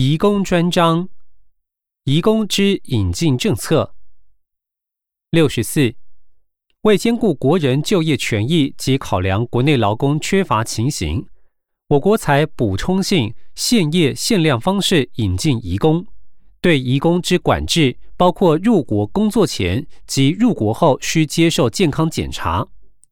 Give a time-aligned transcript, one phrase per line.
[0.00, 1.08] 移工专章，
[2.04, 3.96] 移工之引进政策。
[5.30, 5.92] 六十四，
[6.82, 11.26] 为兼顾国人就业权益及考量国内劳工缺乏情形，
[11.88, 16.06] 我国采补充性、限业限量方式引进移工。
[16.60, 22.68] 对移工之管制，包括入国工作前及入国后需接受健康检查，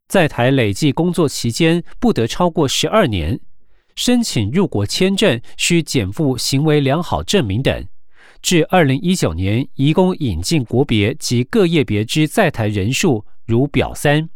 [0.07, 3.41] 在台累计工作期间不得超过十二年。
[3.97, 7.85] 申请入国签证需减负行为良好证明等。
[8.41, 14.29] 至二零一九年，移工引进国别及各业别之在台人数如表三。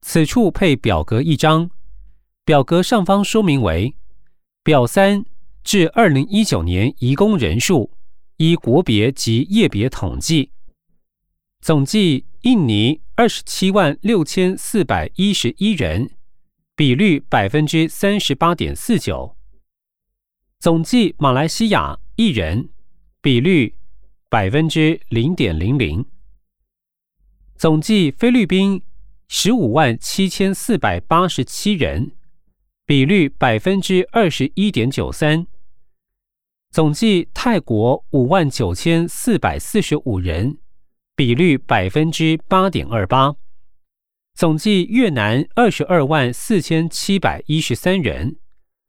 [0.00, 1.70] 此处配表格一张，
[2.44, 3.94] 表格上方说明为
[4.62, 5.26] 表三
[5.62, 7.92] 至二零一九年移工人数
[8.38, 10.50] 依国别及业别统计，
[11.60, 16.10] 总计印尼二十七万六千四百一十一人。
[16.76, 19.36] 比率百分之三十八点四九，
[20.58, 22.70] 总计马来西亚一人，
[23.22, 23.76] 比率
[24.28, 26.04] 百分之零点零零，
[27.54, 28.82] 总计菲律宾
[29.28, 32.10] 十五万七千四百八十七人，
[32.84, 35.46] 比率百分之二十一点九三，
[36.72, 40.58] 总计泰国五万九千四百四十五人，
[41.14, 43.36] 比率百分之八点二八。
[44.34, 48.36] 总计越南二十二万四千七百一十三人，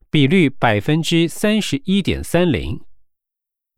[0.10, 2.82] 比率百分之三十一点三零。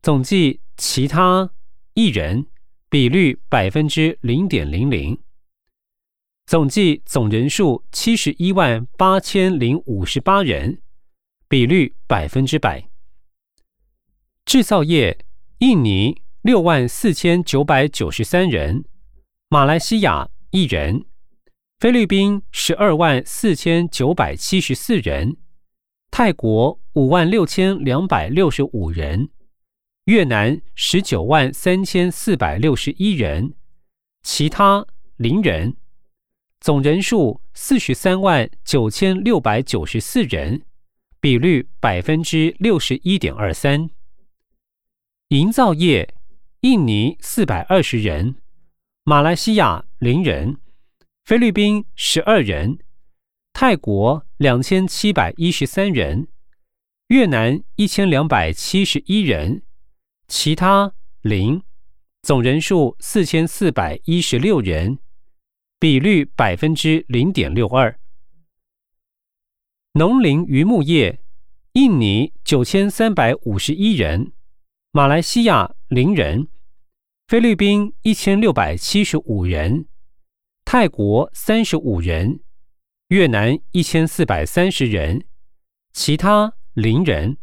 [0.02, 1.52] 总计其他
[1.94, 2.48] 一人，
[2.90, 5.20] 比率百分之零点零零。
[6.46, 10.82] 总计总人数七十一万八千零五十八人，
[11.50, 12.88] 比率百分之百。
[14.46, 15.20] 制造业，
[15.58, 18.86] 印尼六万四千九百九十三人，
[19.50, 21.04] 马来西亚一人。
[21.80, 25.38] 菲律宾十二万四千九百七十四人，
[26.10, 29.30] 泰国五万六千两百六十五人，
[30.06, 33.54] 越南十九万三千四百六十一人，
[34.24, 35.78] 其他零人，
[36.60, 40.64] 总人数四十三万九千六百九十四人，
[41.22, 43.88] 比率百分之六十一点二三。
[45.28, 46.12] 营造业，
[46.62, 48.38] 印尼四百二十人，
[49.04, 50.58] 马来西亚零人。
[51.28, 52.80] 菲律宾十二人，
[53.52, 56.30] 泰国两千七百一十三人，
[57.10, 59.62] 越南一千两百七十一人，
[60.30, 61.62] 其他零，
[62.22, 65.00] 总人数四千四百一十六人，
[65.78, 68.00] 比率百分之零点六二。
[69.96, 71.20] 农林渔牧业，
[71.74, 74.32] 印尼九千三百五十一人，
[74.94, 76.48] 马来西亚零人，
[77.28, 79.88] 菲律宾一千六百七十五人。
[80.70, 82.42] 泰国三十五人，
[83.08, 85.24] 越南一千四百三十人，
[85.94, 87.38] 其他零人，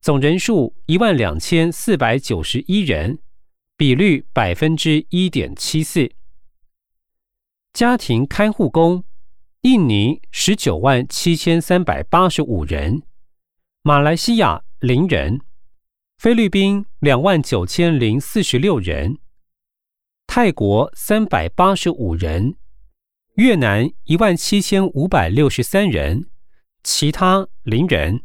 [0.00, 3.20] 总人数一万两千四百九十一人，
[3.76, 6.10] 比率百分之一点七四。
[7.72, 9.04] 家庭看护工，
[9.60, 13.04] 印尼十九万七千三百八十五人，
[13.82, 15.40] 马来西亚零人，
[16.18, 19.20] 菲律宾两万九千零四十六人。
[20.32, 22.54] 泰国三百八十五人，
[23.34, 26.30] 越南一万七千五百六十三人，
[26.84, 28.22] 其他零人，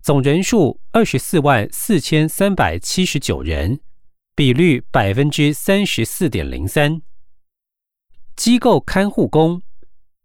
[0.00, 3.80] 总人数二十四万四千三百七十九人，
[4.34, 7.02] 比率百分之三十四点零三。
[8.34, 9.60] 机构看护工，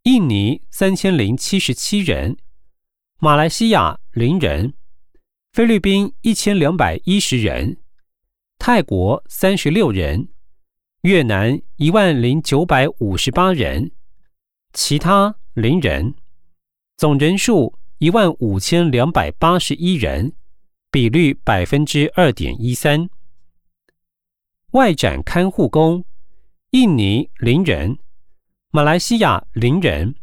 [0.03, 2.37] 印尼三千零七十七人，
[3.19, 4.73] 马来西亚零人，
[5.51, 7.75] 菲律宾一千两百一十人，
[8.57, 10.29] 泰国三十六人。
[11.03, 13.91] 越南一万零九百五十八人，
[14.73, 16.13] 其他零人，
[16.97, 20.33] 总人数一万五千两百八十一人，
[20.91, 23.09] 比率百分之二点一三。
[24.71, 26.03] 外展看护工，
[26.71, 27.97] 印尼零人，
[28.69, 30.15] 马来西亚零人，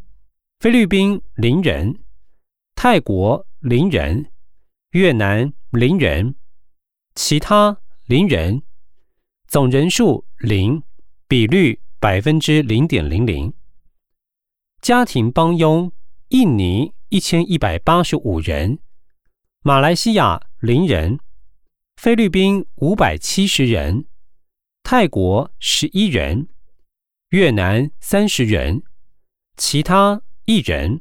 [0.61, 2.01] 菲律宾零人，
[2.75, 4.31] 泰国零人，
[4.91, 6.35] 越南零人，
[7.15, 8.63] 其他零人。
[9.49, 10.81] 总人数零，
[11.27, 13.53] 比率百分之零点零零。
[14.81, 15.91] 家庭帮佣，
[16.29, 18.79] 印尼一千一百八十五人，
[19.63, 21.19] 马来西亚零人，
[21.97, 24.07] 菲律宾五百七十人，
[24.85, 26.47] 泰国十一人，
[27.31, 28.85] 越南三十人，
[29.57, 31.01] 其他一人。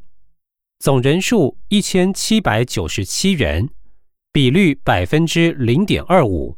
[0.79, 3.69] 总人数一千七百九十七人，
[4.31, 6.57] 比率百分之零点二五。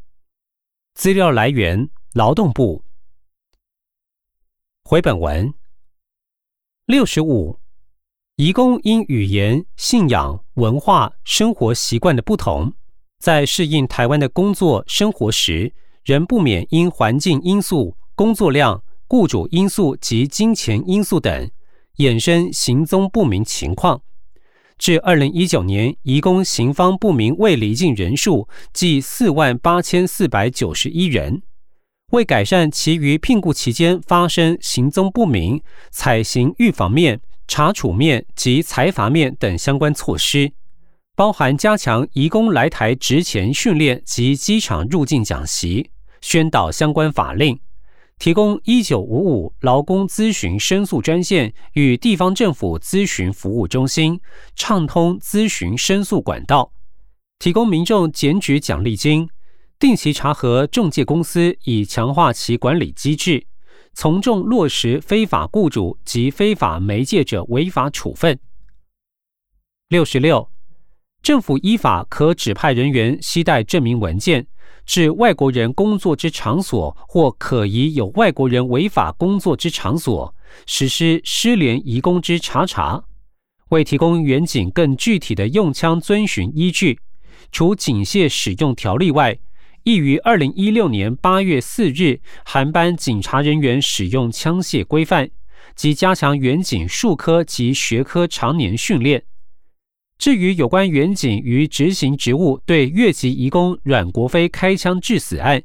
[0.94, 2.82] 资料来源：劳动部。
[4.84, 5.54] 回本文
[6.88, 7.60] 六十五，
[8.38, 12.74] 移工因语言、信仰、文化、生活习惯的不同，
[13.20, 21.52] 在适应台湾的工作生活时，仍不免因环境因素、工作量、雇主因素及金钱因素等，
[21.98, 24.02] 衍生行踪不明情况。
[24.80, 31.44] 至二零一九年，移工行方不明未离境人数计四万八千四百九十一人。
[32.12, 35.62] 为改善其余聘雇期间发生行踪不明，
[35.92, 37.20] 采行预防面、
[37.50, 40.54] 查处面及裁罚面等相关措施，
[41.18, 45.90] 包含加强移工来台职前训练及机场入境讲习，
[46.22, 47.60] 宣导相关法令，
[48.18, 54.18] 提供一九五五劳工咨询申诉专线与地方政府咨询服务中心，
[54.56, 56.72] 畅通咨询申诉管道，
[57.38, 59.28] 提供民众检举奖励金。
[59.80, 63.46] 定期查核中介公司，以强化其管理机制，
[63.94, 68.40] 从重落实非法雇主及非法媒介者违法处分。
[69.90, 70.50] 六十六，
[71.22, 74.48] 政府依法可指派人员携带证明文件
[74.84, 80.34] 至外国人工作之场所或可疑有外国人违法工作之场所，
[80.66, 83.04] 实施失联移工之查查。
[83.70, 87.00] 为提供远景更具体的用枪遵循依据，
[87.52, 89.38] 除警械使用条例外。
[89.88, 95.30] 亦于二零一六年八月四日函颁警察人员使用枪械规范
[95.78, 99.24] 及加强远警术科及学科常年训练。
[100.18, 105.64] 至于有关远警于执行职务对越籍移工阮国飞开枪致死案，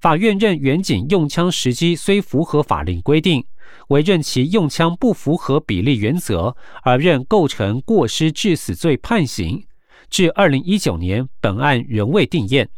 [0.00, 3.44] 法院认远警用枪时机虽符合法令规定，
[3.88, 9.62] 唯认其用枪不符合比例原则，而认构成过失致死罪判刑。
[10.08, 12.70] 至二零一九年，本案仍未定验。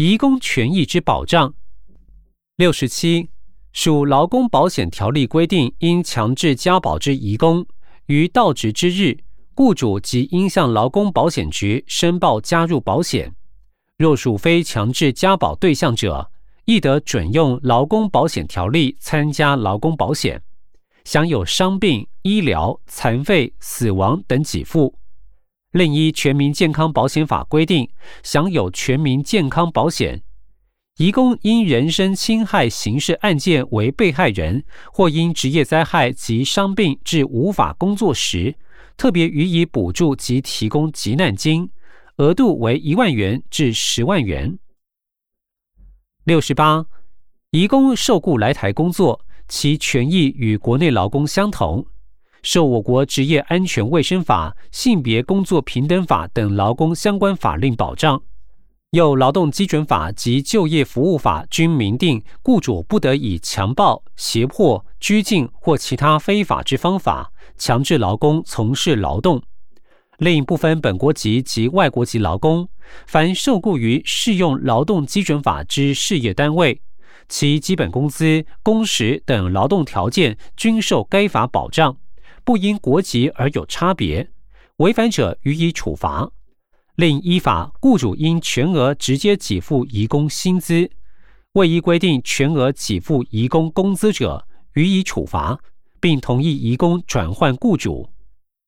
[0.00, 1.54] 移工权益之保障。
[2.54, 3.30] 六十七，
[3.72, 7.66] 属劳工保险条例规定，应强制加保之移工，
[8.06, 9.18] 于到职之日，
[9.56, 13.34] 雇主即应向劳工保险局申报加入保险。
[13.96, 16.30] 若属非强制加保对象者，
[16.64, 20.40] 亦得准用劳工保险条例参加劳工保险，
[21.02, 24.94] 享有伤病、医疗、残废、死亡等给付。
[25.72, 27.90] 另依《全民健康保险法》规定，
[28.22, 30.22] 享有全民健康保险。
[30.96, 38.56] 移工因人身侵害刑事案件为被害人，或因职业灾害及伤病致无法工作时，
[38.96, 41.70] 特别予以补助及提供急难金，
[42.16, 44.58] 额度为一万元至十万元。
[46.24, 46.86] 六十八，
[47.50, 51.86] 移工受雇来台工作，其权益与国内劳工相同。
[52.42, 58.22] 受我国职业安全卫生法、性别工作平等法等劳工相关法令保障，
[58.90, 69.42] 有劳动基准法及就业服务法均明定，雇主不得以强暴、胁迫、拘禁或其他非法之方法强制劳工从事劳动。
[70.18, 72.68] 另部分本国籍及外国籍劳工，
[73.06, 76.80] 凡受雇于适用劳动基准法之事业单位，
[77.28, 81.96] 其基本工资、工时等劳动条件均受该法保障。
[82.48, 84.30] 不因国籍而有差别，
[84.78, 86.30] 违反者予以处罚。
[86.94, 90.90] 另依法，雇主应全额直接给付移工薪资，
[91.52, 95.60] 未依规定全额给付移工工资者，予以处罚，
[96.00, 98.08] 并同意移工转换雇主。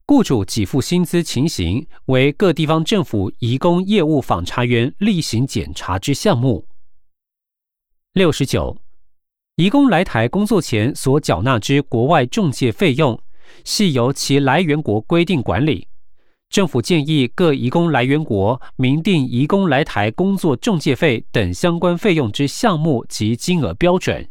[0.04, 6.66] 雇主给付薪资情形为各地方政府移工业务访查员例行检查之项目。
[8.12, 8.76] 六十九，
[9.56, 13.18] 移工来台工作前所缴纳之国外中介费用。
[13.64, 15.86] 系由其来源国规定管理。
[16.48, 24.28] 政府建议各移工来源国明定移工来台工作中介费等相关费用之项目及金额标准。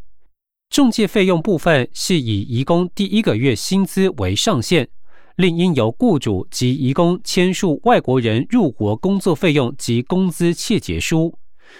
[0.68, 4.88] 中介费用部分系以移工第一个月薪资为上限，
[5.36, 11.34] 另应由雇主及移工签署外国人入国工作费用及工资切结书，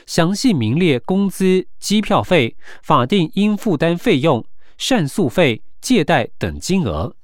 [0.07, 4.45] 详细明列工资、机票费、法定应负担费用、
[4.79, 7.15] 善诉费、借贷等金额。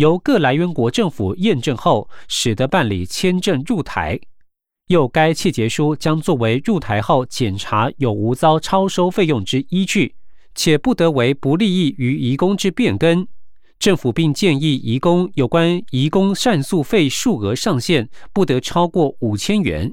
[0.00, 4.18] 由各来源国政府验证后，使得办理签证入台。
[4.86, 10.14] 又该契结书将作为入台后检查有无遭超收费用之依据，
[10.54, 13.28] 且不得为不利益于移工之变更。
[13.78, 19.92] 政府并建议移工有关移工善诉费数额上限不得超过五千元。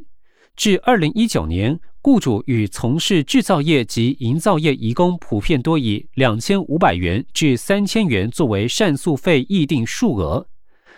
[0.56, 1.82] 至二零一九年。
[2.08, 10.48] 雇主与从事制造业及营造业移工普遍多以两千五百元至三千元作为善诉费议定数额，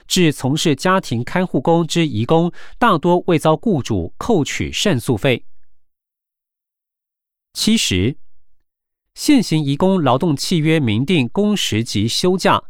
[0.08, 5.44] 至从事家庭看护工之移工大多未遭雇主扣取善诉费。
[7.54, 8.16] 七十，
[9.16, 12.62] 现行移工劳动契约明定工时及休假，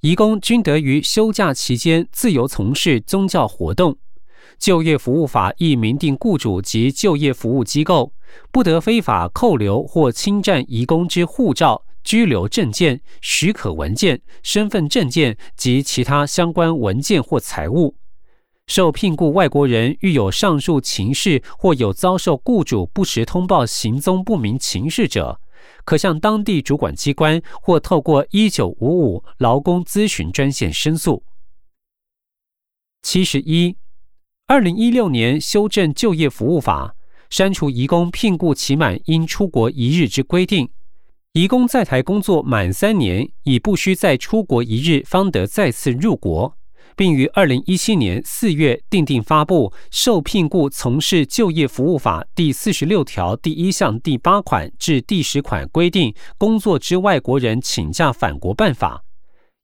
[0.00, 3.96] 移工均得于休假期间自由从事宗教活动。
[4.58, 8.12] 就业服务法亦明定，雇主及就业服务机构
[8.50, 17.96] 不得非法扣留或侵占移工之护照、居留证件、许可文件、身份证件及其他相关文件或财物。
[18.66, 25.38] 受聘雇外国人遇有上述情事或有遭受雇主不实通报行踪不明情事者，
[25.84, 31.22] 可向当地主管机关或透过一九五五劳工咨询专线申诉。
[33.02, 33.76] 七十一，
[34.46, 36.94] 二零一六年修正就业服务法，
[37.30, 40.68] 删除移工聘雇期满应出国一日之规定。
[41.32, 46.58] 移工在台工作满三年，已不需再出国一日方得再次入国。
[46.94, 59.02] 并于二零一七年四月订定发布《受聘雇从事就业服务法》第四十六条第一项第八款至第十款规定工作之外国人请假返国办法。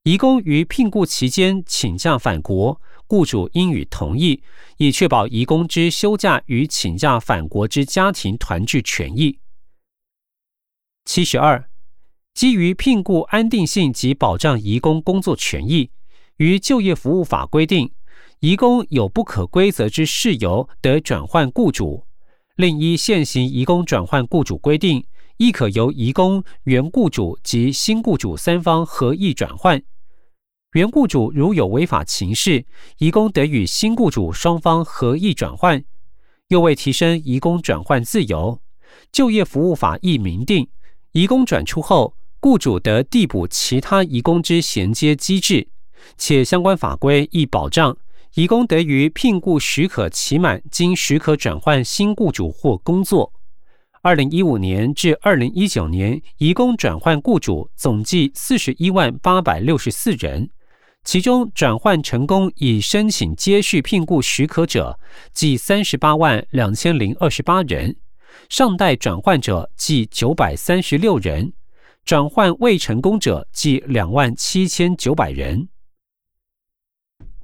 [0.05, 4.41] 移工于聘雇期间请假返国，雇主应予同意，
[4.77, 9.41] 以确保移工之休假与请假返国之家庭团聚权益。
[11.05, 11.69] 七十二，
[12.35, 15.91] 基于聘雇安定性及保障移工工作权益。
[16.37, 17.91] 于就业服务法规定，
[18.39, 22.07] 移工有不可规则之事由，得转换雇主。
[22.55, 25.05] 另一现行移工转换雇主规定，
[25.39, 29.83] 亦可由移工、原雇主及新雇主三方合意转换。
[30.73, 32.65] 原雇主如有违法情事，
[32.99, 35.83] 移工得与新雇主双方合意转换。
[36.47, 38.61] 又为提升移工转换自由，
[39.11, 40.69] 就业服务法亦明定，
[41.11, 45.69] 移工转出后，雇主得递补其他移工之衔接机制。
[46.17, 47.97] 且相关法规亦保障，
[48.35, 53.33] 移工得于聘雇许可期满，经许可转换新雇主或工作。
[54.03, 60.49] 二零一五年至二零一九年，移工转换雇主总计四十一万八百六十四人，
[61.03, 65.01] 其中转换成功已申请接续聘雇许可者，
[65.33, 67.97] 计三十八万两千零二十八人，
[68.49, 71.55] 尚待转换者计九百三十六人，
[72.05, 75.69] 转换未成功者计两万七千九百人。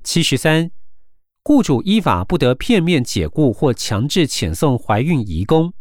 [0.05, 0.71] 七十三，
[1.43, 5.73] 雇主依法不得片面解雇或强制遣送怀孕移工。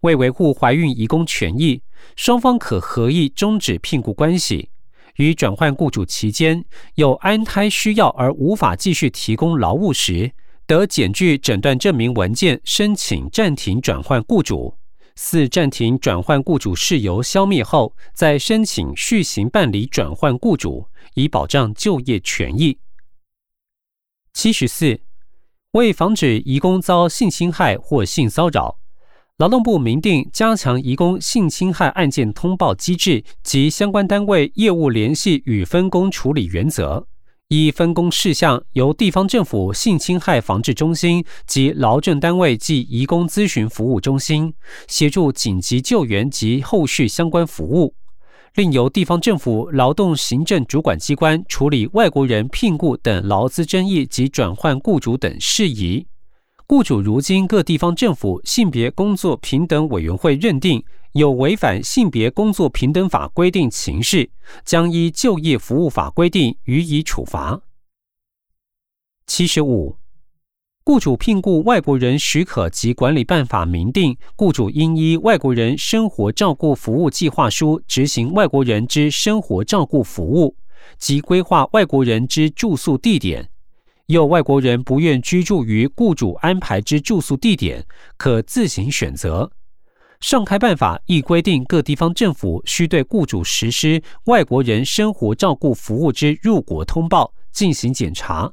[0.00, 1.80] 为维护怀孕移工权益，
[2.16, 4.71] 双方可合意终止聘雇关系。
[5.16, 6.64] 于转换雇主期间
[6.94, 10.32] 有安胎需要而无法继续提供劳务时，
[10.66, 14.76] 得检具诊断证明文件申请暂停转换雇主。
[15.14, 22.78] 四暂停转换雇主事由消灭后，再申请续行办理转换雇主，以保障就业权益。
[24.32, 24.98] 七十四，
[25.72, 28.78] 为防止移工遭性侵害或性骚扰，
[29.42, 37.08] 劳动部明定加强移工性侵害案件通报机制及相关单位业务联系与分工处理原则。
[37.48, 44.54] 依分工事项，由地方政府性侵害防治中心及劳政单位及移工咨询服务中心
[44.86, 47.96] 协助紧急救援及后续相关服务。
[48.54, 56.06] 另由地方政府劳动行政主管机关处理外国人聘雇等劳资争议及转换雇主等事宜。
[56.66, 64.30] 雇主如今各地方政府性别工作平等委员会认定有违反性别工作平等法规定情事，
[64.64, 67.60] 将依就业服务法规定予以处罚。
[69.26, 69.98] 七十五。
[70.84, 80.56] 雇主聘雇外国人许可及管理办法明定，雇主应依外国人生活照顾服务计划书执行外国人之生活照顾服务
[80.98, 83.51] 及规划外国人之住宿地点。
[84.06, 87.84] 有外国人不愿居住于雇主安排之住宿地点，
[88.16, 89.50] 可自行选择。
[90.20, 98.52] 上开办法亦规定，各地方政府需对雇主实施外国人生活照顾服务之入国通报进行检查。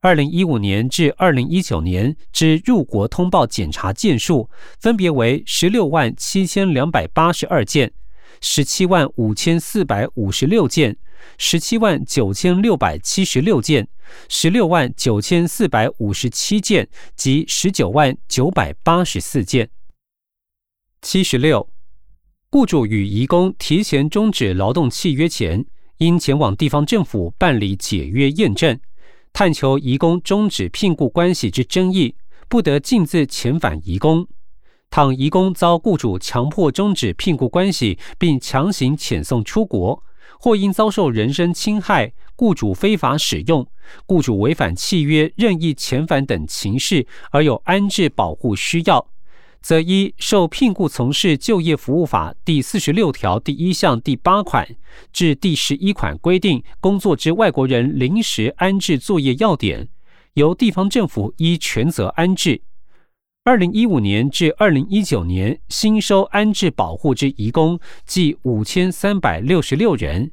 [0.00, 7.92] 二零一五年至二零一九年之入国通报检查件数分别为十六万七千两百八十二件、
[8.40, 10.96] 十七万五千四百五十六件、
[11.38, 13.88] 十七万九千六百七十六件、
[14.28, 19.70] 十六万九千四百五十七件及十九万九百八十四件。
[21.02, 21.68] 七十六，
[22.50, 25.64] 雇主与移工提前终止劳动契约前，
[25.98, 28.78] 应前往地方政府办理解约验证。
[29.32, 32.16] 探求移工终止聘雇关系之争议，
[32.48, 34.26] 不得径自遣返移工。
[34.88, 40.02] 倘移工遭雇主强迫终止聘雇关系，并强行遣送出国，
[40.38, 43.66] 或因遭受人身侵害、雇主非法使用、
[44.06, 49.08] 雇主违反契约任意遣返等情事，而有安置保护需要。
[49.62, 54.64] 则依受聘雇从事就业服务法第四十六条第一项第八款
[55.12, 59.88] 至第十一款规定工作之外国人临时安置作业要点，
[60.34, 62.62] 由地方政府依权责安置。
[63.46, 70.32] 二零一五年至二零一九年，新收安置保护之移工计五千三百六十六人，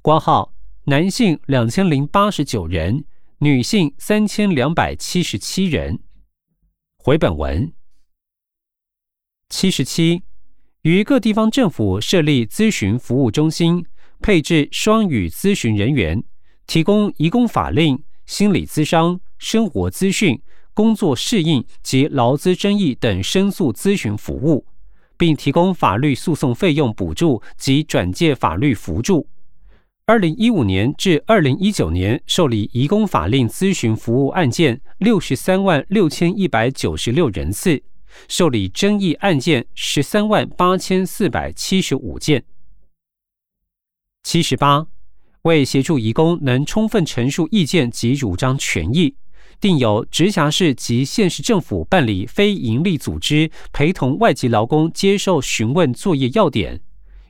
[0.00, 3.04] 挂号男性两千零八十九人，
[3.40, 5.98] 女性三千两百七十七人。
[6.96, 7.70] 回本文
[9.50, 10.22] 七十七，
[10.80, 13.84] 于各地方政府设立咨询服务中心，
[14.22, 16.24] 配置双语咨询人员，
[16.66, 20.40] 提供移工法令、心理咨商、生活资讯。
[20.78, 24.64] 工作适应及劳资争议等申诉咨询服务，
[25.16, 29.28] 并提供法律诉讼费用补助及转介法律辅助。
[30.06, 37.82] 二零一五年至二零一九年受理移工法令咨询服务案件六十三万六千一百九十六人次，
[38.28, 42.44] 受理争议案件十三万八千四百七十五件。
[44.22, 44.86] 七十八，
[45.42, 49.16] 为协助移工能充分陈述意见及主张权益。
[49.60, 56.80] 定有直辖市及县市政府办理非营利组织陪同外籍劳工接受询问作业要点，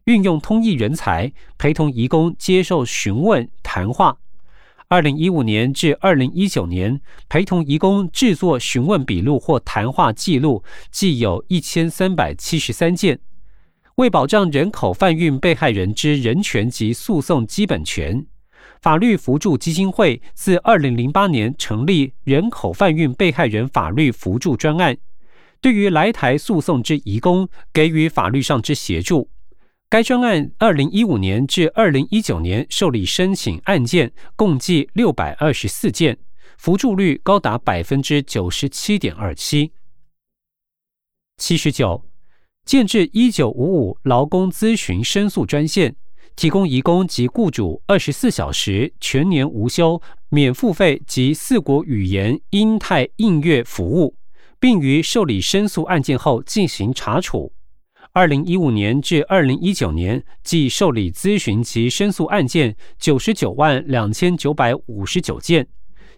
[0.04, 4.18] 运用通译人才陪同移工接受询问谈话。
[4.88, 13.18] 二零一五年至二零一九年，陪同移工制作询问笔录或谈话记录，计有一千三百七十三件。
[13.97, 18.26] 为保障人口贩运被害人之人权及诉讼基本权。
[18.80, 24.97] 法律扶助基金会自二零零八年成立人口贩运被害人法律扶助专案，
[25.61, 29.30] 对于来台诉讼之移工给予法律上之协助。
[29.90, 36.18] 该专案二零一五年至二零一九年受理申请案件共计六百二十四件，
[36.58, 39.73] 扶助率高达百分之九十七点二七。
[41.38, 42.04] 七十九，
[42.64, 45.97] 建制一九五五劳工咨询申诉专线。
[46.38, 54.14] 提供移工及雇主二十四小时全年无休、免付费及四国语言英泰应阅服务，
[54.61, 57.52] 并于受理申诉案件后进行查处。
[58.12, 65.67] 二零一五年至二零一九年，计受理咨询及申诉案件九十九万两千九百五十九件，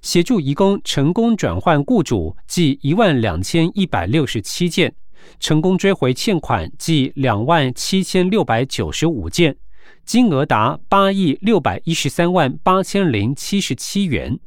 [0.03, 4.95] 协助移工成功转换雇主计一万两千一百六十七件，
[5.39, 9.57] 成功追回欠款计两万七千六百九十五件。
[10.05, 14.41] 金额达八亿六百一十三万八千零七十七元。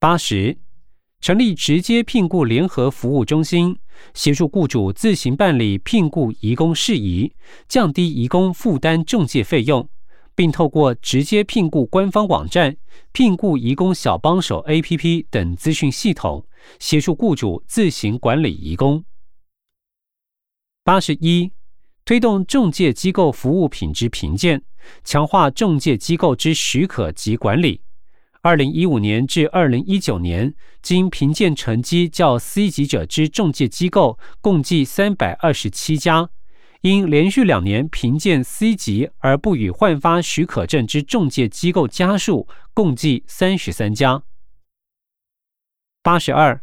[0.00, 0.58] 八十，
[1.20, 3.78] 成立直接聘雇联合服务中心，
[4.12, 7.34] 协助雇主自行办理聘雇移工事宜，
[7.68, 9.88] 降低移工负担中介费用，
[10.34, 12.76] 并透过直接聘雇官方网站、
[13.12, 16.46] 聘雇移工小帮手 APP 等资讯系统，
[16.78, 19.04] 协助雇主自行管理移工。
[20.82, 21.52] 八十一。
[22.04, 24.60] 推动中介机构服务品质评鉴，
[25.04, 27.80] 强化中介机构之许可及管理。
[28.42, 36.28] 二零一五年至二零一九年，经评鉴成绩较 C 级者之中介机构共计三百二十七家，
[36.82, 44.24] 因连续两年评鉴 C 级而不予换发许可证之中介机构家数共计三十三家。
[46.02, 46.62] 八十二，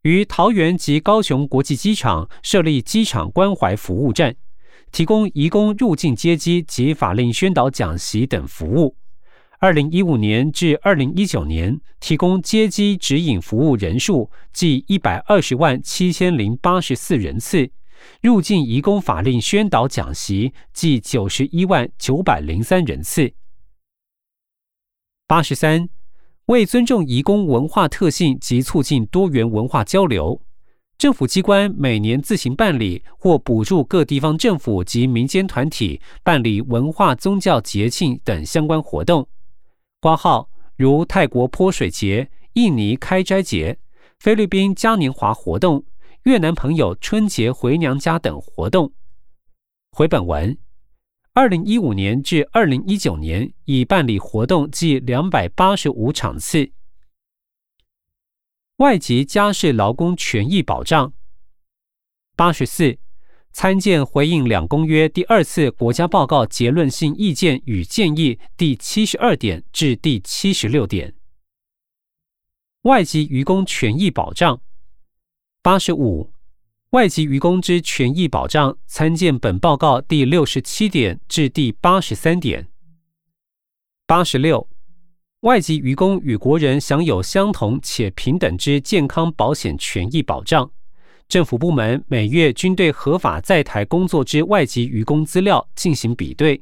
[0.00, 4.36] 于桃园及高雄国际机场设立机场关怀服务站。
[4.92, 8.96] 提供移工入境接机及法令宣导讲习等服务。
[9.60, 17.70] 二零一五年至二零一九年，提供接机指引服务人数计一百二十万七千零八十四人次，
[18.22, 23.32] 入境移工法令宣导讲习计九十一万九百零三人次。
[25.26, 25.88] 八十三，
[26.46, 30.40] 为尊重移工文化特性及促进多元文化交流。
[30.98, 39.28] 政府机关每年自行办理或补助各地方政府及民间团体办理文化、宗教节庆等相关活动，
[40.00, 43.78] 挂号如泰国泼水节、印尼开斋节、
[44.18, 45.84] 菲律宾嘉年华活动、
[46.24, 48.92] 越南朋友春节回娘家等活动。
[49.92, 50.58] 回本文，
[51.32, 56.72] 二零一五年至二零一九年已办理活动计两百八十五场次。
[58.78, 61.12] 外籍家事劳工权益保障。
[62.36, 62.96] 八十四，
[63.50, 71.16] 参见回应两公约第二次国家报告结论性意见与建议第七十二点至第七十六点。
[72.82, 74.60] 外籍渔工权益保障。
[75.60, 76.32] 八十五，
[76.90, 82.68] 外籍渔工之权益保障，参见本报告第六十七点至第八十三点。
[84.06, 84.68] 八十六。
[85.42, 90.68] 外籍渔工与国人享有相同且平等之健康保险权益保障。
[91.28, 96.60] 政府部门每月均对合法在台工作之外籍渔工资料进行比对，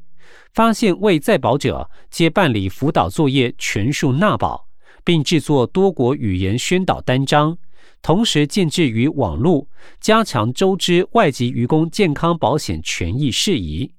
[0.52, 4.68] 发现未在保者，皆办理辅导作业全数纳保，
[5.02, 7.56] 并制作多国语言宣导单张，
[8.02, 9.66] 同时建置于网络，
[10.02, 13.94] 加强周知外籍渔工健康保险权益事宜。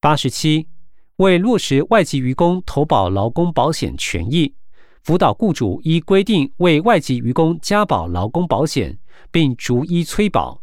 [0.00, 0.68] 八十七，
[1.18, 4.54] 为落实外籍渔工投保劳工保险权益，
[5.02, 8.96] 辅导雇主依规定为外籍渔工加保劳工保险，
[9.32, 10.62] 并逐一催保。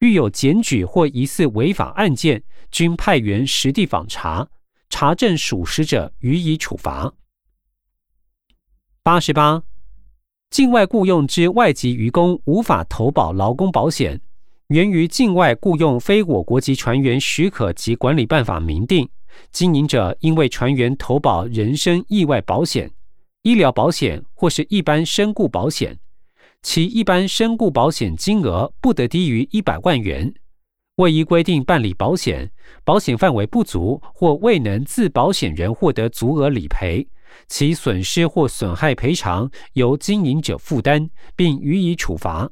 [0.00, 4.46] 遇有检举或疑似违法案件，均派员实地访查，
[4.90, 7.14] 查证属实者予以处罚。
[9.02, 9.62] 八十八，
[10.50, 14.20] 境外雇用之外籍渔工无法投保劳工保险，
[14.66, 19.08] 源于境外雇用非我国籍船员许可及管理办法明定，
[19.52, 22.90] 经营者应为船员投保人身意外保险、
[23.42, 25.98] 医疗保险或是一般身故保险。
[26.62, 30.32] 其一般身故保险金额不得低于一百万元。
[30.96, 32.50] 未依规定办理保险，
[32.84, 37.06] 保险范围不足或未能自保险人获得足额理赔，
[37.48, 42.48] 其损失或损害赔偿由经营者负担，并予以处罚。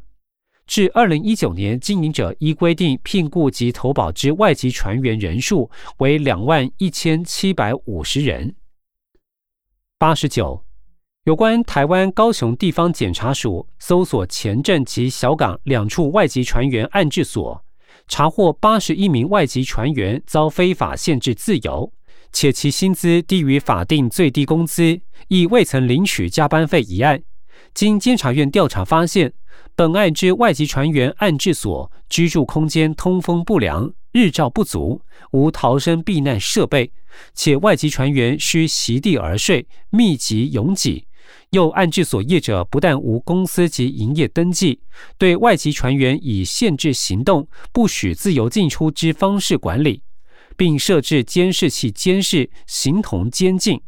[0.72, 8.54] 至二零一九年，经营者依规定聘雇及投保之外籍船员人数为两万一千七百五十人。
[9.98, 10.64] 八十九。
[11.24, 17.62] 有关台湾高雄地方检察署搜索前镇及小港两处外籍船员安置所，
[18.08, 21.92] 查获八十一名外籍船员遭非法限制自由，
[22.32, 27.22] 且其薪资低于法定最低工资，亦未曾领取加班费一案，
[27.74, 29.32] 经监察院调查发现，
[29.74, 35.00] 本案之外籍船员安置所居住空间通风不良、日照不足、
[35.32, 36.92] 无逃生避难设备，
[37.35, 41.06] 且外籍船员需席地而睡，密集拥挤。
[41.50, 44.80] 又按制所业者不但无公司及营业登记，
[45.16, 50.02] 对外籍船员以限制行动、不许自由进出之方式管理，
[50.56, 53.80] 并设置监视器监视，形同监禁。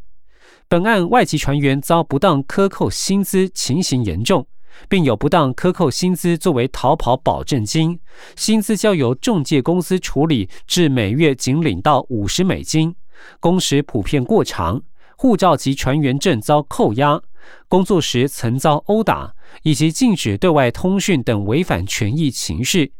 [0.67, 4.47] 本案外籍船员遭不当克扣薪资，情形严重，
[4.89, 7.99] 并有不当克扣薪资作为逃跑保证金，
[8.35, 12.95] 薪资交由中介公司处理，至每月仅领到五十美金，
[13.39, 14.81] 工时普遍过长，
[15.15, 17.21] 护照及船员证遭扣押。
[17.67, 22.91] 工作时曾遭殴打，以及禁止对外通讯等违反权益情事，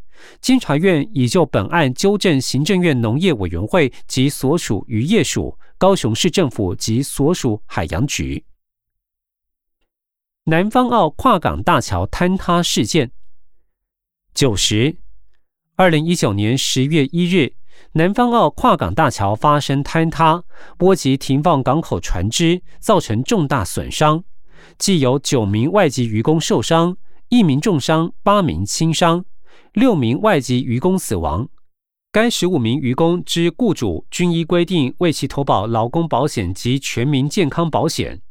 [0.42, 8.46] 监察院已就本案纠正行政院农业委员会及所属渔业署、高雄市政府及所属海洋局。
[10.46, 13.12] 南方澳跨港大桥坍塌事件，
[14.36, 14.98] 九十，
[15.76, 17.56] 二零一九年十月一日，
[17.94, 20.44] 南方澳跨港大桥发生坍塌，
[20.78, 24.24] 波及停放港口船只，造成重大损伤。
[24.78, 26.96] 既有九名外籍渔工受伤，
[27.30, 29.26] 一名重伤，八名轻伤，
[29.76, 31.50] 六名外籍渔工死亡。
[32.10, 38.22] 该十五名渔工之雇主均依规定为其投保劳工保险及全民健康保险。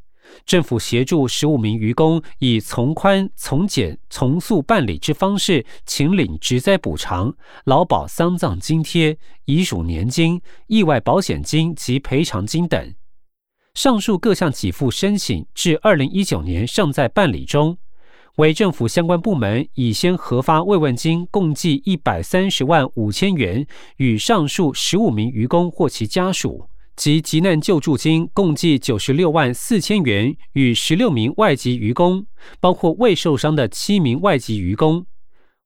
[0.47, 7.35] 政府协助十五名渔工以从宽、从简、从速办理之方式，请领职灾补偿、
[7.67, 12.95] 劳保丧葬津贴、遗属年金、意外保险金及赔偿金等。
[13.75, 17.77] 上述各项给付申请至二零一九年尚在办理中，
[18.37, 23.65] 为政府相关部门已先核发慰问金共计一百三十万五千元，
[23.99, 32.27] 与上述十五名渔工或其家属及急难救助金共计九十六万四千元，与十六名外籍渔工，
[32.59, 35.07] 包括未受伤的七名外籍渔工。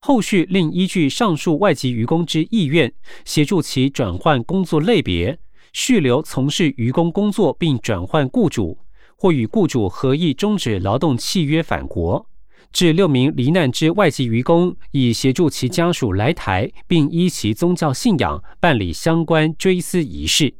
[0.00, 2.92] 后续另依据上述外籍渔工之意愿，
[3.24, 5.38] 协助其转换工作类别。
[5.72, 8.76] 续留从事渔工工作，并转换雇主，
[9.16, 12.26] 或与雇主合意终止劳动契约返国。
[12.72, 20.54] 至六名罹难之外籍渔工，以协助其家属来台，并依其宗教信仰办理相关追思仪式。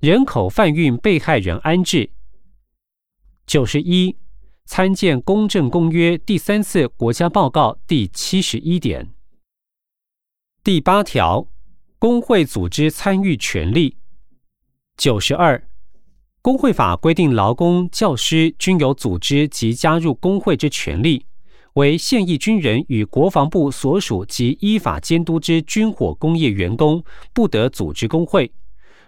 [0.00, 2.10] 人口贩运被害人安置。
[3.46, 4.16] 九十一，
[4.64, 9.12] 参见《公正公约》第三次国家报告第七十一点，
[10.62, 11.48] 第八条。
[11.98, 13.96] 工会组织参与权利。
[14.98, 15.66] 九十二，
[16.46, 21.26] 工会法规定，劳工、教师均有组织及加入工会之权利。
[21.72, 27.02] 为现役军人与国防部所属及依法监督之军火工业员工，
[27.34, 28.52] 不得组织工会。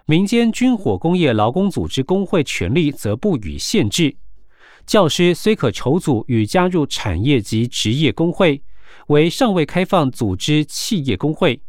[0.06, 4.16] 民间军火工业劳工组织工会权利，则不予限制。
[4.84, 8.60] 教师虽可筹组与加入产业及职业工会，
[9.06, 11.62] 为尚未开放组织企业工会。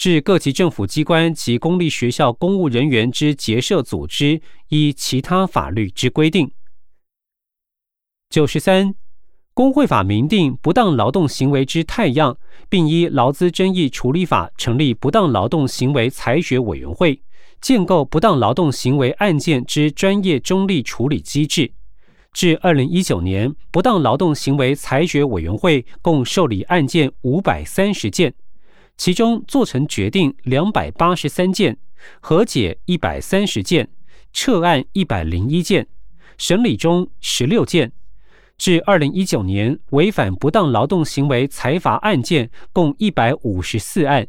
[0.00, 6.50] 至各级政府机关及公立学校公务人员之结社组织，依其他法律之规定。
[8.30, 8.94] 九十三，
[9.52, 12.38] 工会法明定不当劳动行为之太样，
[12.70, 17.20] 并依劳资争议处理法成立不当劳动行为裁决委员会，
[17.60, 21.70] 建构不当劳动行为案件之专业中立处理机制。
[22.32, 28.32] 至二零一九年，不当劳动行为裁决委员会共受理案件五百三十件，
[29.00, 31.78] 其中做成决定两百八十三件，
[32.20, 33.88] 和解一百三十件，
[34.30, 35.86] 撤案一百零一件，
[36.36, 37.92] 审理中十六件。
[38.58, 44.28] 至二零一九年，违反不当劳动行为裁罚案件共一百五十四案，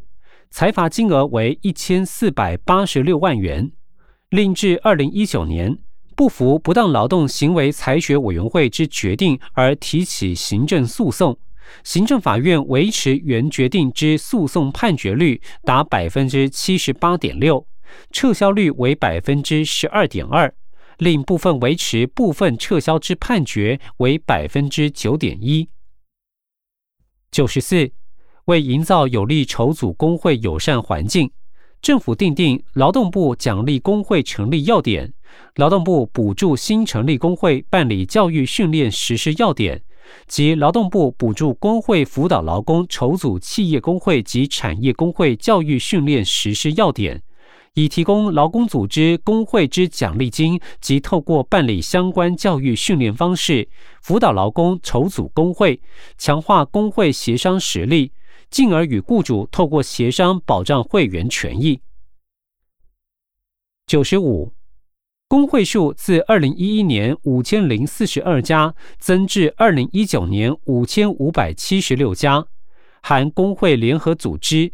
[0.49, 3.73] 裁罚金额为一千四百八十六万元。
[4.29, 5.79] 另至二零一九年。
[6.13, 11.35] 不服不当劳动行为裁决委员会之决定而提起行政诉讼，
[11.83, 17.67] 行政法院维持原决定之诉讼判决率达百分之七十八点六，
[18.11, 20.53] 撤销率为百分之十二点二，
[20.97, 25.69] 另部分维持部分撤销之判决为百分之九点一。
[27.31, 27.91] 九十四，
[28.45, 31.31] 为营造有利筹组工会友善环境。
[31.81, 35.13] 政府订定劳动部奖励工会成立要点，
[35.55, 39.81] 劳动部补助新成立工会办理教育训练实施要点，
[40.27, 47.21] 及劳动部补助工会辅导劳工筹组企业工会及产业工会教育训练实施要点，
[47.73, 53.67] 以提供劳工组织工会之奖励金及透过办理相关教育训练方式
[54.01, 55.81] 辅导劳工筹组工会，
[56.17, 58.11] 强化工会协商实力。
[58.49, 61.79] 进而与雇主透过协商保障会员权益。
[63.87, 64.51] 九十五，
[65.31, 72.45] 工会数自二零一一年五千零四十二家增至二零一九年五千五百七十六家，
[73.01, 74.73] 含工会联合组织，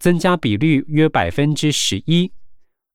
[0.00, 2.32] 增加比率约百分之十一。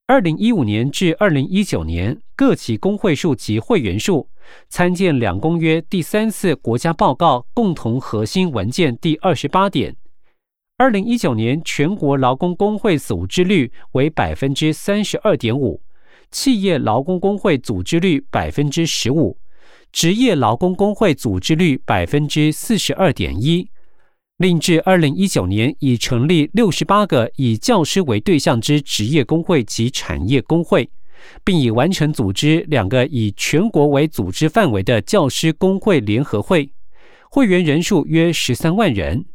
[0.07, 4.27] 二零一五年至二零一九年各起工会数及会员数，
[4.67, 9.95] 参见两公约第三次国家报告共同核心文件第二十八点。
[10.77, 15.81] 二零一九年全国劳工工会组织率为百分之三十二点五，
[16.31, 19.37] 企业劳工工会组织率百分之十五，
[19.91, 23.69] 职业劳工工会组织率百分之四十二点一。
[24.37, 30.87] 另至二零一九年已成立六十八个以教师为对象之职业工会及产业工会，
[31.43, 36.71] 并已完成组织两个以全国为组织范围的教师工会联合会，
[37.31, 39.25] 会员人数约十三万人。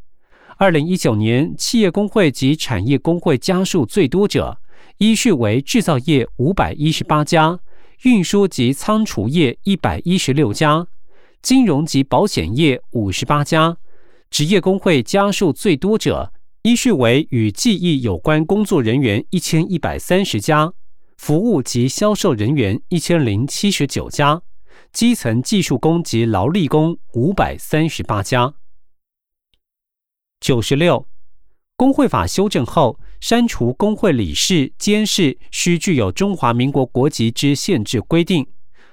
[0.59, 4.61] 二零一九年，企业工会及产业工会家数最多者，
[5.03, 7.59] 依序为制造业五百一十八家，
[8.03, 10.87] 运输及仓储业一百一十六家，
[11.43, 13.79] 金融及保险业五十八家。
[14.31, 20.73] 职业工会家数最多者，依序为与技艺有关工作人员一千一百三十家，
[21.17, 24.43] 服务及销售人员一千零七十九家，
[24.93, 28.55] 基层技术工及劳力工五百三十八家。
[30.39, 31.09] 九十六，
[31.75, 38.45] 工会法修正后，删除工会理事、监事需具有中华民国国籍之限制规定。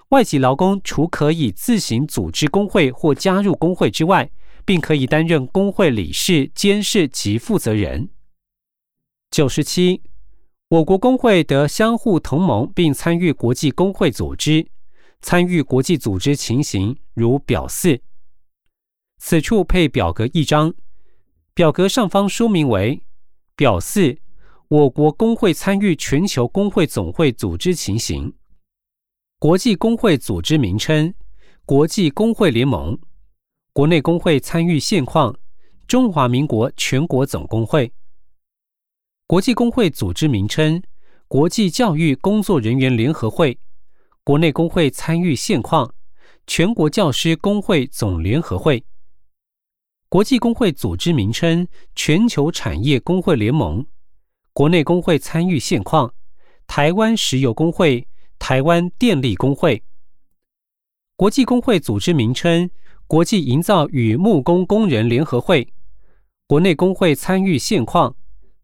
[0.10, 4.30] 外籍劳工除可以自行组织工会或加入工会之外，
[4.64, 8.12] 并可以担任工会理事、监事及负责人。
[9.32, 10.04] 九十七，
[10.68, 14.68] 我国工会得相互同盟，并参与国际工会组织。
[15.22, 18.00] 参与国际组织情形如表四。
[19.18, 20.76] 此处配表格一张。
[21.56, 23.02] 表格上方说明为
[23.60, 24.18] 表四，
[24.70, 28.34] 我国工会参与全球工会总会组织情形。
[29.38, 31.14] 国际工会组织名称：
[31.66, 32.98] 国际工会联盟。
[33.74, 35.38] 国内工会参与现况：
[35.86, 37.92] 中华民国全国总工会。
[39.28, 40.82] 国际工会组织名称：
[41.28, 43.60] 国际教育工作人员联合会。
[44.24, 45.94] 国内工会参与现况：
[46.48, 48.86] 全国教师工会总联合会。
[50.10, 53.86] 国际工会组织名称：全球产业工会联盟。
[54.54, 56.16] 国内工会参与现况：
[56.66, 58.08] 台湾石油工会、
[58.40, 59.84] 台湾电力工会。
[61.16, 62.72] 国际工会组织名称：
[63.06, 65.72] 国际营造与木工工人联合会。
[66.48, 68.16] 国内工会参与现况：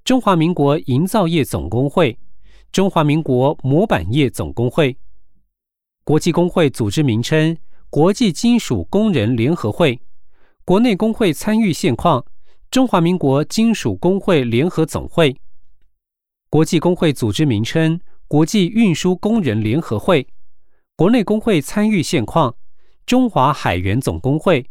[0.03, 2.17] 中华民国营造业总工会、
[2.71, 4.97] 中华民国模板业总工会。
[6.03, 7.55] 国际工会组织名称：
[7.91, 10.01] 国际金属工人联合会。
[10.67, 12.25] 国内工会参与现况：
[12.71, 15.35] 中华民国金属工会联合总会。
[16.49, 20.27] 国际工会组织名称：国际运输工人联合会。
[20.95, 22.55] 国内工会参与现况：
[23.05, 24.65] 中华海员总工会、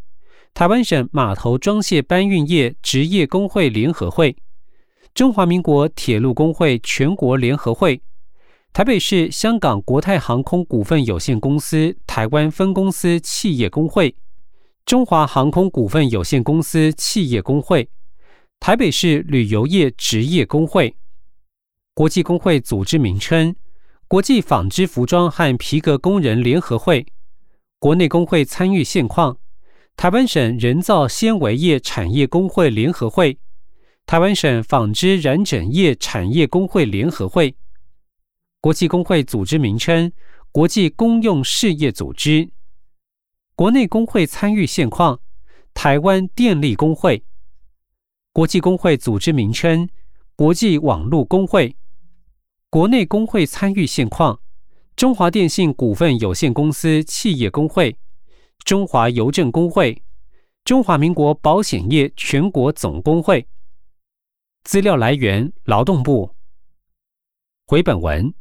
[0.53, 4.37] 台湾省码头装卸搬运业职业工会联合会、
[5.15, 8.03] 中华民国铁路工会全国联合会、
[8.73, 14.17] 台北市香港国泰航空股份有限公司台湾分公司企业工会。
[14.87, 17.89] 中华航空股份有限公司企业工会、
[18.61, 20.95] 台北市旅游业职业工会。
[21.95, 23.57] 国际工会组织名称：
[24.07, 27.07] 国际纺织服装和皮革工人联合会。
[27.79, 29.39] 国内工会参与现况：
[29.97, 33.39] 台湾省人造纤维业产业工会联合会、
[34.05, 37.57] 台湾省纺织染整业产业工会联合会。
[38.61, 40.13] 国际工会组织名称：
[40.53, 42.51] 国际公用事业组织。
[43.57, 45.21] 国内工会参与现况：
[45.75, 47.25] 台湾电力工会。
[48.33, 49.89] 国际工会组织名称：
[50.35, 51.77] 国际网络工会。
[52.69, 54.41] 国内工会参与现况：
[54.97, 57.97] 中华电信股份有限公司企业工会、
[58.65, 60.03] 中华邮政工会、
[60.65, 63.47] 中华民国保险业全国总工会。
[64.65, 66.35] 资料来源：劳动部。
[67.69, 68.35] 回本文。